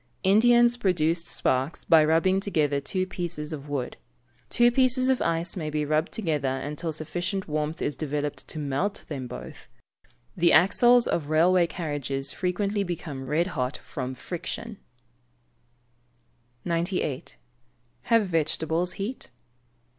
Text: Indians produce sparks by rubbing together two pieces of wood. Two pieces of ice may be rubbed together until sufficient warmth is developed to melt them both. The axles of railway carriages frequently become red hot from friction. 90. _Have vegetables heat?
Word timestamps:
Indians 0.23 0.77
produce 0.77 1.21
sparks 1.25 1.83
by 1.83 2.03
rubbing 2.03 2.39
together 2.39 2.79
two 2.81 3.05
pieces 3.05 3.53
of 3.53 3.69
wood. 3.69 3.97
Two 4.49 4.71
pieces 4.71 5.09
of 5.09 5.21
ice 5.21 5.55
may 5.55 5.69
be 5.69 5.85
rubbed 5.85 6.11
together 6.11 6.57
until 6.57 6.91
sufficient 6.91 7.47
warmth 7.47 7.83
is 7.83 7.95
developed 7.95 8.47
to 8.47 8.57
melt 8.57 9.05
them 9.09 9.27
both. 9.27 9.67
The 10.35 10.53
axles 10.53 11.05
of 11.05 11.27
railway 11.29 11.67
carriages 11.67 12.33
frequently 12.33 12.81
become 12.83 13.27
red 13.27 13.45
hot 13.53 13.77
from 13.77 14.15
friction. 14.15 14.79
90. 16.65 17.27
_Have 18.07 18.25
vegetables 18.25 18.93
heat? 18.93 19.29